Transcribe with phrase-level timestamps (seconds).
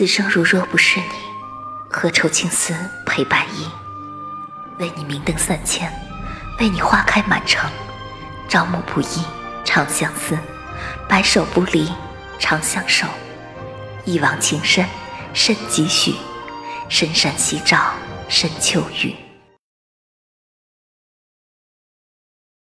[0.00, 1.06] 此生如若不是你
[1.90, 2.74] 何愁青丝
[3.04, 3.68] 配白衣？
[4.78, 5.92] 为你明灯三千
[6.58, 7.70] 为你花开满城。
[8.48, 9.22] 朝暮不易
[9.62, 10.38] 长相思
[11.06, 11.92] 白首不离
[12.38, 13.06] 长相守。
[14.06, 14.86] 一往情深
[15.34, 16.14] 深几许
[16.88, 17.92] 深山夕照
[18.26, 19.14] 深秋雨。